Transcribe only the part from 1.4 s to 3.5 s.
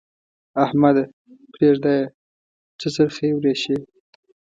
پرېږده يې؛ څه څرخی